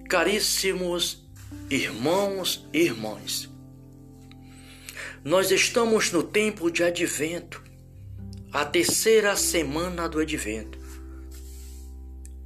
Caríssimos 0.08 1.25
irmãos 1.70 2.66
e 2.72 2.80
irmãs, 2.80 3.48
nós 5.25 5.50
estamos 5.50 6.12
no 6.12 6.22
tempo 6.22 6.70
de 6.70 6.84
advento, 6.84 7.62
a 8.52 8.64
terceira 8.64 9.34
semana 9.36 10.08
do 10.08 10.20
advento. 10.20 10.78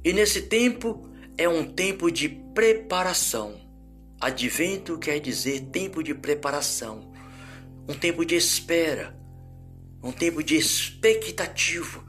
E 0.03 0.11
nesse 0.11 0.41
tempo 0.43 1.07
é 1.37 1.47
um 1.47 1.63
tempo 1.63 2.11
de 2.11 2.27
preparação. 2.27 3.70
Advento 4.21 4.99
quer 4.99 5.19
dizer 5.19 5.61
tempo 5.71 6.03
de 6.03 6.13
preparação, 6.13 7.11
um 7.89 7.93
tempo 7.95 8.23
de 8.23 8.35
espera, 8.35 9.19
um 10.03 10.11
tempo 10.11 10.43
de 10.43 10.55
expectativa, 10.55 12.05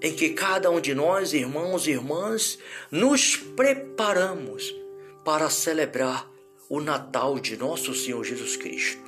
em 0.00 0.14
que 0.14 0.30
cada 0.30 0.70
um 0.70 0.80
de 0.80 0.94
nós, 0.94 1.32
irmãos 1.32 1.88
e 1.88 1.90
irmãs, 1.90 2.56
nos 2.88 3.36
preparamos 3.36 4.72
para 5.24 5.50
celebrar 5.50 6.24
o 6.70 6.80
Natal 6.80 7.40
de 7.40 7.56
nosso 7.56 7.92
Senhor 7.96 8.22
Jesus 8.22 8.56
Cristo. 8.56 9.02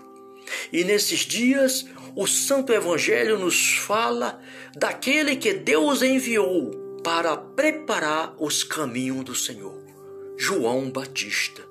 E 0.72 0.82
nesses 0.82 1.20
dias, 1.20 1.86
o 2.16 2.26
Santo 2.26 2.72
Evangelho 2.72 3.38
nos 3.38 3.76
fala 3.76 4.42
daquele 4.74 5.36
que 5.36 5.54
Deus 5.54 6.02
enviou 6.02 6.72
para 7.04 7.36
preparar 7.36 8.34
os 8.36 8.64
caminhos 8.64 9.24
do 9.24 9.34
Senhor, 9.36 9.80
João 10.36 10.90
Batista. 10.90 11.69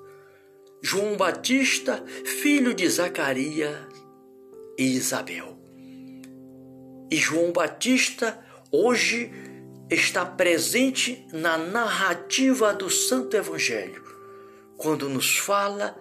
João 0.82 1.16
Batista, 1.16 2.02
filho 2.24 2.72
de 2.72 2.88
Zacarias 2.88 3.76
e 4.78 4.84
Isabel. 4.96 5.58
E 7.10 7.16
João 7.16 7.52
Batista 7.52 8.42
hoje 8.72 9.30
está 9.90 10.24
presente 10.24 11.26
na 11.32 11.58
narrativa 11.58 12.72
do 12.72 12.88
Santo 12.88 13.36
Evangelho, 13.36 14.02
quando 14.78 15.08
nos 15.08 15.36
fala 15.36 15.98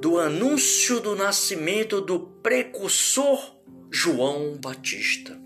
do 0.00 0.20
anúncio 0.20 1.00
do 1.00 1.16
nascimento 1.16 2.00
do 2.00 2.20
precursor 2.20 3.56
João 3.90 4.56
Batista. 4.56 5.36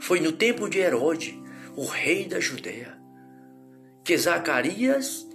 Foi 0.00 0.20
no 0.20 0.32
tempo 0.32 0.68
de 0.68 0.78
Herodes 0.78 1.34
o 1.76 1.84
rei 1.84 2.26
da 2.26 2.40
Judéia, 2.40 2.98
que 4.02 4.16
Zacarias 4.16 5.27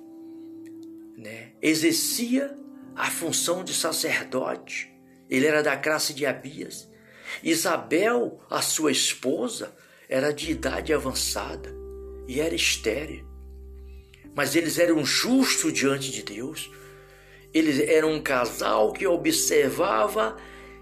né, 1.17 1.53
exercia 1.61 2.57
a 2.95 3.09
função 3.09 3.63
de 3.63 3.73
sacerdote, 3.73 4.91
ele 5.29 5.47
era 5.47 5.63
da 5.63 5.75
classe 5.77 6.13
de 6.13 6.25
Abias. 6.25 6.89
Isabel, 7.41 8.39
a 8.49 8.61
sua 8.61 8.91
esposa, 8.91 9.75
era 10.07 10.31
de 10.31 10.51
idade 10.51 10.93
avançada 10.93 11.73
e 12.27 12.39
era 12.39 12.53
estéril. 12.53 13.25
Mas 14.35 14.55
eles 14.55 14.77
eram 14.77 15.03
justos 15.05 15.73
diante 15.73 16.11
de 16.11 16.23
Deus. 16.23 16.69
Eles 17.53 17.79
eram 17.79 18.13
um 18.13 18.21
casal 18.21 18.91
que 18.93 19.05
observava 19.05 20.37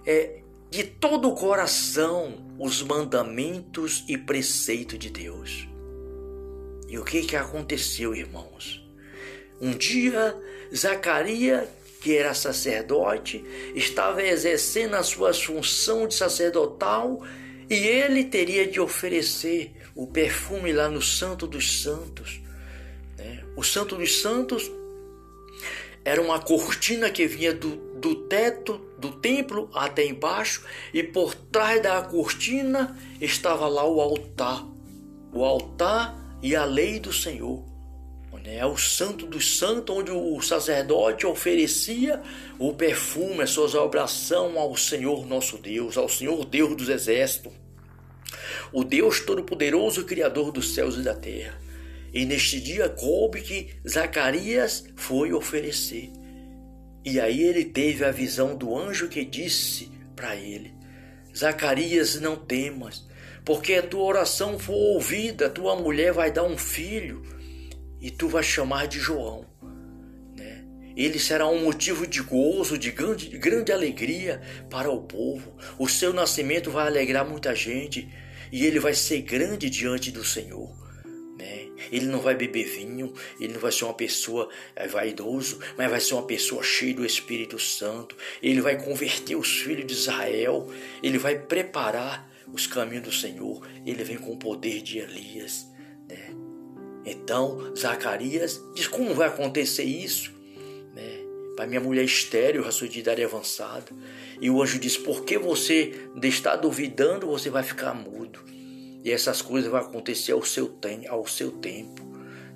é, 0.06 0.42
de 0.70 0.84
todo 0.84 1.30
o 1.30 1.36
coração 1.36 2.56
os 2.58 2.82
mandamentos 2.82 4.06
e 4.08 4.18
preceitos 4.18 4.98
de 4.98 5.10
Deus. 5.10 5.68
E 6.88 6.98
o 6.98 7.04
que 7.04 7.24
que 7.24 7.36
aconteceu, 7.36 8.14
irmãos? 8.14 8.81
Um 9.62 9.72
dia, 9.72 10.36
Zacarias, 10.76 11.70
que 12.02 12.18
era 12.18 12.34
sacerdote, 12.34 13.46
estava 13.76 14.24
exercendo 14.24 14.96
a 14.96 15.04
sua 15.04 15.34
função 15.34 16.08
de 16.08 16.16
sacerdotal 16.16 17.22
e 17.70 17.76
ele 17.76 18.24
teria 18.26 18.66
de 18.66 18.82
oferecer 18.82 19.72
o 19.96 20.08
perfume 20.08 20.74
lá 20.74 20.90
no 20.90 21.02
Santo 21.02 21.46
dos 21.46 21.84
Santos. 21.84 22.42
Né? 23.18 23.44
O 23.56 23.64
Santo 23.64 23.96
dos 23.96 24.22
Santos 24.22 24.70
era 26.04 26.20
uma 26.20 26.40
cortina 26.40 27.12
que 27.12 27.28
vinha 27.28 27.54
do, 27.54 27.76
do 28.00 28.16
teto 28.28 28.82
do 28.98 29.12
templo 29.12 29.70
até 29.74 30.06
embaixo, 30.06 30.64
e 30.94 31.04
por 31.04 31.34
trás 31.36 31.82
da 31.82 32.02
cortina 32.02 32.98
estava 33.20 33.68
lá 33.68 33.86
o 33.86 34.02
altar. 34.02 34.66
O 35.32 35.46
altar 35.46 36.16
e 36.42 36.56
a 36.56 36.66
lei 36.66 37.00
do 37.00 37.14
Senhor. 37.14 37.71
É 38.44 38.66
o 38.66 38.76
santo 38.76 39.28
dos 39.28 39.58
santos, 39.58 39.96
onde 39.96 40.12
o 40.12 40.42
sacerdote 40.42 41.26
oferecia 41.28 42.22
o 42.58 42.74
perfume, 42.74 43.44
a 43.44 43.48
sua 43.48 43.84
oração 43.84 44.58
ao 44.58 44.76
Senhor 44.76 45.28
nosso 45.28 45.58
Deus, 45.58 45.96
ao 45.96 46.10
Senhor 46.10 46.44
Deus 46.46 46.76
dos 46.76 46.90
exércitos, 46.90 47.54
o 48.74 48.84
Deus 48.84 49.20
Todo-Poderoso, 49.20 50.06
Criador 50.06 50.52
dos 50.52 50.74
céus 50.74 50.96
e 50.96 51.02
da 51.02 51.14
terra. 51.14 51.62
E 52.14 52.26
neste 52.26 52.60
dia 52.60 52.90
coube 52.90 53.42
que 53.42 53.70
Zacarias 53.88 54.86
foi 54.96 55.32
oferecer. 55.34 56.12
E 57.06 57.20
aí 57.20 57.42
ele 57.44 57.64
teve 57.64 58.04
a 58.04 58.12
visão 58.12 58.56
do 58.56 58.76
anjo 58.76 59.08
que 59.08 59.24
disse 59.24 59.92
para 60.16 60.36
ele: 60.36 60.74
Zacarias, 61.36 62.20
não 62.20 62.36
temas, 62.36 63.08
porque 63.46 63.76
a 63.76 63.84
tua 63.84 64.04
oração 64.04 64.58
for 64.58 64.74
ouvida, 64.74 65.50
tua 65.50 65.76
mulher 65.76 66.12
vai 66.12 66.32
dar 66.32 66.44
um 66.44 66.58
filho 66.58 67.41
e 68.02 68.10
tu 68.12 68.28
vais 68.28 68.46
chamar 68.46 68.88
de 68.88 69.00
João. 69.00 69.46
Né? 70.36 70.66
Ele 70.98 71.20
será 71.20 71.48
um 71.48 71.64
motivo 71.64 72.08
de 72.08 72.22
gozo, 72.22 72.78
de 72.78 72.92
grande, 72.92 73.30
de 73.30 73.38
grande 73.38 73.72
alegria 73.72 74.42
para 74.70 74.90
o 74.90 75.04
povo. 75.04 75.56
O 75.78 75.88
seu 75.88 76.12
nascimento 76.12 76.72
vai 76.72 76.88
alegrar 76.88 77.26
muita 77.26 77.56
gente 77.56 78.10
e 78.52 78.66
ele 78.66 78.80
vai 78.80 78.94
ser 78.94 79.22
grande 79.22 79.70
diante 79.70 80.12
do 80.12 80.24
Senhor. 80.24 80.82
Ele 81.90 82.06
não 82.06 82.20
vai 82.20 82.36
beber 82.36 82.66
vinho, 82.66 83.14
ele 83.40 83.54
não 83.54 83.60
vai 83.60 83.72
ser 83.72 83.86
uma 83.86 83.94
pessoa 83.94 84.50
é, 84.76 84.88
vaidoso, 84.88 85.60
mas 85.78 85.90
vai 85.90 86.00
ser 86.00 86.14
uma 86.14 86.26
pessoa 86.26 86.62
cheia 86.62 86.94
do 86.94 87.06
Espírito 87.06 87.58
Santo. 87.58 88.16
Ele 88.42 88.62
vai 88.62 88.82
converter 88.82 89.36
os 89.36 89.62
filhos 89.62 89.86
de 89.88 89.94
Israel, 89.94 90.70
ele 91.02 91.18
vai 91.18 91.40
preparar 91.40 92.30
os 92.52 92.68
caminhos 92.68 93.04
do 93.04 93.12
Senhor. 93.12 93.66
Ele 93.86 94.04
vem 94.04 94.18
com 94.18 94.34
o 94.34 94.38
poder 94.38 94.82
de 94.82 95.00
Elias. 95.00 95.68
Né? 96.08 96.30
Então, 97.06 97.74
Zacarias 97.76 98.64
diz: 98.74 98.88
Como 98.88 99.14
vai 99.14 99.28
acontecer 99.28 99.84
isso? 99.84 100.32
Né? 100.94 101.20
Para 101.56 101.68
minha 101.68 101.82
mulher 101.82 102.04
estéreo, 102.04 102.68
a 102.68 102.72
sua 102.72 102.88
de 102.88 103.00
idade 103.00 103.24
avançada. 103.24 103.92
E 104.40 104.50
o 104.50 104.62
anjo 104.62 104.80
diz: 104.80 104.98
Por 104.98 105.24
que 105.24 105.38
você 105.38 105.94
está 106.24 106.56
duvidando, 106.56 107.28
você 107.28 107.50
vai 107.50 107.64
ficar 107.64 107.94
mudo? 107.94 108.40
E 109.04 109.12
essas 109.12 109.42
coisas 109.42 109.70
vão 109.70 109.80
acontecer 109.80 110.32
ao 110.32 110.44
seu, 110.44 110.78
ao 111.10 111.26
seu 111.26 111.52
tempo. 111.52 112.04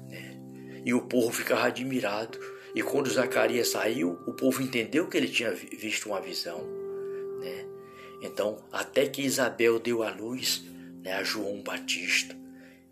Né? 0.09 0.37
E 0.85 0.93
o 0.93 1.01
povo 1.01 1.31
ficava 1.31 1.65
admirado. 1.65 2.39
E 2.75 2.83
quando 2.83 3.09
Zacarias 3.09 3.69
saiu, 3.69 4.19
o 4.27 4.33
povo 4.33 4.61
entendeu 4.61 5.07
que 5.07 5.17
ele 5.17 5.29
tinha 5.29 5.51
visto 5.51 6.07
uma 6.07 6.21
visão. 6.21 6.59
Né? 7.39 7.65
Então, 8.21 8.57
até 8.71 9.07
que 9.07 9.21
Isabel 9.21 9.79
deu 9.79 10.03
a 10.03 10.11
luz 10.11 10.63
né, 11.05 11.13
a 11.13 11.23
João 11.23 11.61
Batista. 11.61 12.35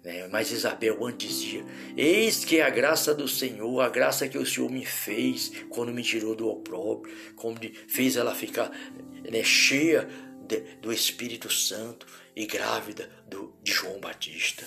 Né? 0.04 0.28
Mas 0.28 0.52
Isabel 0.52 1.04
antes 1.06 1.40
dizia: 1.40 1.66
Eis 1.96 2.44
que 2.44 2.60
a 2.60 2.70
graça 2.70 3.14
do 3.16 3.28
Senhor, 3.28 3.80
a 3.80 3.90
graça 3.90 4.28
que 4.28 4.38
o 4.38 4.46
Senhor 4.46 4.70
me 4.70 4.86
fez 4.86 5.52
quando 5.70 5.94
me 5.94 6.04
tirou 6.04 6.36
do 6.36 6.48
opróbrio, 6.50 7.16
como 7.36 7.58
fez 7.88 8.18
ela 8.18 8.36
ficar 8.36 8.70
né, 8.70 9.44
cheia 9.44 10.08
de, 10.46 10.60
do 10.82 10.92
Espírito 10.92 11.50
Santo 11.50 12.06
e 12.36 12.46
grávida 12.46 13.10
do, 13.30 13.56
de 13.64 13.72
João 13.72 14.00
Batista. 14.00 14.66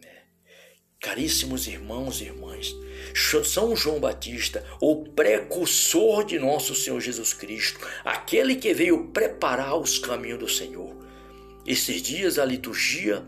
Né? 0.00 0.22
Caríssimos 0.98 1.66
irmãos 1.66 2.22
e 2.22 2.24
irmãs, 2.24 2.74
São 3.44 3.76
João 3.76 4.00
Batista, 4.00 4.64
o 4.80 5.04
precursor 5.04 6.24
de 6.24 6.38
nosso 6.38 6.74
Senhor 6.74 7.00
Jesus 7.00 7.34
Cristo, 7.34 7.78
aquele 8.04 8.56
que 8.56 8.72
veio 8.72 9.08
preparar 9.08 9.76
os 9.76 9.98
caminhos 9.98 10.38
do 10.38 10.48
Senhor. 10.48 10.96
Esses 11.66 12.00
dias 12.00 12.38
a 12.38 12.44
liturgia, 12.44 13.22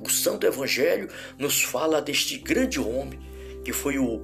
o 0.00 0.08
Santo 0.08 0.46
Evangelho 0.46 1.08
nos 1.38 1.62
fala 1.62 2.00
deste 2.00 2.38
grande 2.38 2.80
homem 2.80 3.18
que 3.64 3.72
foi 3.72 3.98
o 3.98 4.20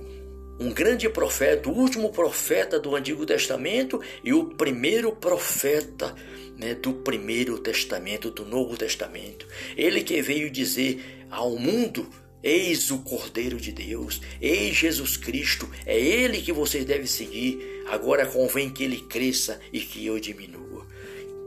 um 0.59 0.73
grande 0.73 1.07
profeta, 1.11 1.69
o 1.69 1.73
último 1.73 2.11
profeta 2.11 2.81
do 2.81 2.97
Antigo 2.97 3.27
Testamento 3.27 4.01
e 4.25 4.33
o 4.33 4.47
primeiro 4.47 5.13
profeta 5.13 6.15
né, 6.57 6.75
do 6.75 6.95
Primeiro 6.95 7.59
Testamento, 7.59 8.31
do 8.31 8.47
Novo 8.47 8.75
Testamento. 8.75 9.47
Ele 9.77 10.03
que 10.03 10.23
veio 10.23 10.51
dizer 10.51 11.27
ao 11.31 11.59
mundo 11.59 12.09
Eis 12.43 12.93
o 12.93 12.99
Cordeiro 12.99 13.59
de 13.59 13.73
Deus, 13.73 14.21
eis 14.41 14.77
Jesus 14.77 15.17
Cristo, 15.17 15.69
é 15.85 15.99
Ele 15.99 16.41
que 16.41 16.53
vocês 16.53 16.85
devem 16.85 17.07
seguir. 17.07 17.83
Agora 17.89 18.25
convém 18.25 18.71
que 18.71 18.85
Ele 18.85 19.01
cresça 19.01 19.59
e 19.73 19.81
que 19.81 20.07
eu 20.07 20.21
diminua. 20.21 20.87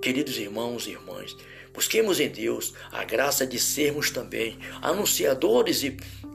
Queridos 0.01 0.37
irmãos 0.37 0.87
e 0.87 0.91
irmãs, 0.91 1.37
busquemos 1.79 2.19
em 2.19 2.27
Deus 2.27 2.73
a 2.91 3.05
graça 3.05 3.47
de 3.47 3.57
sermos 3.57 4.11
também 4.11 4.59
anunciadores 4.81 5.81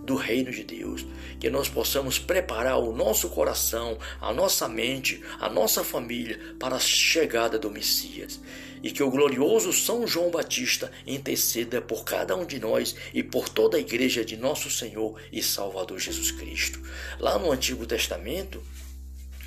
do 0.02 0.14
reino 0.14 0.50
de 0.50 0.64
Deus, 0.64 1.04
que 1.38 1.50
nós 1.50 1.68
possamos 1.68 2.18
preparar 2.18 2.78
o 2.78 2.96
nosso 2.96 3.28
coração, 3.28 3.98
a 4.22 4.33
nossa 4.33 4.66
mente, 4.66 5.22
a 5.38 5.50
nossa 5.50 5.85
família 5.85 6.40
para 6.59 6.76
a 6.76 6.80
chegada 6.80 7.59
do 7.59 7.70
Messias 7.70 8.40
e 8.83 8.90
que 8.90 9.02
o 9.02 9.11
glorioso 9.11 9.70
São 9.70 10.07
João 10.07 10.30
Batista 10.30 10.90
interceda 11.07 11.83
por 11.83 12.04
cada 12.04 12.35
um 12.35 12.46
de 12.46 12.59
nós 12.59 12.96
e 13.12 13.22
por 13.22 13.46
toda 13.46 13.76
a 13.76 13.80
igreja 13.80 14.24
de 14.24 14.38
nosso 14.38 14.70
Senhor 14.70 15.20
e 15.30 15.42
Salvador 15.42 15.98
Jesus 15.98 16.30
Cristo. 16.30 16.80
Lá 17.18 17.38
no 17.38 17.52
Antigo 17.52 17.85
Testamento, 17.85 18.62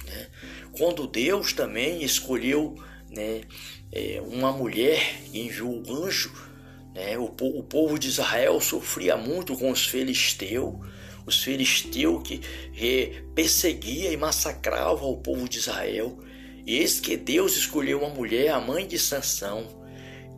né, 0.05 0.27
quando 0.73 1.07
Deus 1.07 1.53
também 1.53 2.03
escolheu 2.03 2.77
né, 3.09 3.41
é, 3.91 4.21
uma 4.21 4.51
mulher 4.51 5.01
enviou 5.33 5.83
o 5.85 6.05
anjo, 6.05 6.31
né, 6.93 7.17
o, 7.17 7.25
o 7.25 7.63
povo 7.63 7.97
de 7.97 8.07
Israel 8.07 8.59
sofria 8.59 9.15
muito 9.17 9.55
com 9.55 9.71
os 9.71 9.85
filisteus, 9.85 10.75
os 11.25 11.43
filisteus 11.43 12.23
que, 12.23 12.39
que 12.73 13.23
perseguia 13.35 14.11
e 14.11 14.17
massacrava 14.17 15.05
o 15.05 15.17
povo 15.17 15.47
de 15.47 15.57
Israel. 15.59 16.17
E 16.65 16.77
eis 16.77 16.99
que 16.99 17.15
Deus 17.15 17.55
escolheu 17.55 17.99
uma 17.99 18.09
mulher, 18.09 18.49
a 18.49 18.59
mãe 18.59 18.87
de 18.87 18.97
Sansão. 18.97 19.67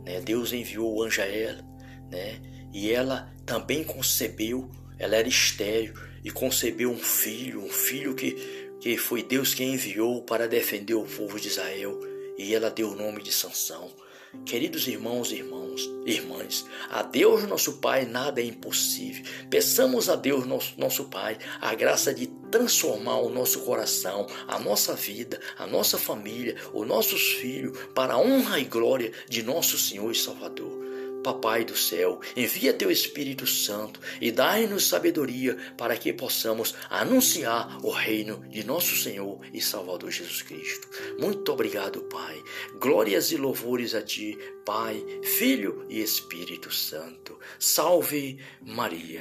Né? 0.04 0.20
Deus 0.20 0.52
enviou 0.52 0.96
o 0.96 1.02
anjo 1.02 1.22
a 1.22 1.24
ela, 1.24 1.64
né? 2.10 2.40
e 2.72 2.90
ela 2.90 3.32
também 3.46 3.82
concebeu, 3.82 4.70
ela 4.98 5.16
era 5.16 5.28
estéreo, 5.28 5.94
e 6.24 6.30
concebeu 6.30 6.90
um 6.90 6.98
filho, 6.98 7.64
um 7.64 7.70
filho 7.70 8.14
que, 8.14 8.32
que 8.80 8.96
foi 8.96 9.22
Deus 9.22 9.54
quem 9.54 9.74
enviou 9.74 10.22
para 10.22 10.46
defender 10.46 10.94
o 10.94 11.04
povo 11.04 11.40
de 11.40 11.48
Israel. 11.48 11.98
E 12.40 12.54
ela 12.54 12.70
deu 12.70 12.88
o 12.88 12.96
nome 12.96 13.22
de 13.22 13.30
Sansão. 13.30 13.90
Queridos 14.46 14.88
irmãos 14.88 15.30
e 15.30 15.34
irmãos, 15.36 15.90
irmãs, 16.06 16.64
a 16.88 17.02
Deus 17.02 17.46
nosso 17.46 17.74
Pai 17.82 18.06
nada 18.06 18.40
é 18.40 18.44
impossível. 18.44 19.22
Peçamos 19.50 20.08
a 20.08 20.16
Deus 20.16 20.46
nosso, 20.46 20.72
nosso 20.78 21.04
Pai 21.04 21.36
a 21.60 21.74
graça 21.74 22.14
de 22.14 22.28
transformar 22.50 23.18
o 23.18 23.28
nosso 23.28 23.60
coração, 23.60 24.26
a 24.48 24.58
nossa 24.58 24.94
vida, 24.94 25.38
a 25.58 25.66
nossa 25.66 25.98
família, 25.98 26.56
os 26.72 26.86
nossos 26.86 27.20
filhos 27.20 27.76
para 27.94 28.14
a 28.14 28.18
honra 28.18 28.58
e 28.58 28.64
glória 28.64 29.12
de 29.28 29.42
nosso 29.42 29.76
Senhor 29.76 30.10
e 30.10 30.14
Salvador. 30.14 30.89
Papai 31.22 31.64
do 31.64 31.76
céu, 31.76 32.20
envia 32.36 32.72
teu 32.72 32.90
Espírito 32.90 33.46
Santo 33.46 34.00
e 34.20 34.30
dai-nos 34.32 34.88
sabedoria 34.88 35.56
para 35.76 35.96
que 35.96 36.12
possamos 36.12 36.74
anunciar 36.88 37.78
o 37.84 37.90
reino 37.90 38.44
de 38.48 38.64
nosso 38.64 38.96
Senhor 38.96 39.40
e 39.52 39.60
Salvador 39.60 40.10
Jesus 40.10 40.42
Cristo. 40.42 40.88
Muito 41.18 41.52
obrigado, 41.52 42.02
Pai. 42.02 42.42
Glórias 42.80 43.32
e 43.32 43.36
louvores 43.36 43.94
a 43.94 44.02
ti, 44.02 44.38
Pai, 44.64 45.04
Filho 45.22 45.84
e 45.88 46.00
Espírito 46.00 46.72
Santo. 46.72 47.38
Salve 47.58 48.38
Maria. 48.62 49.20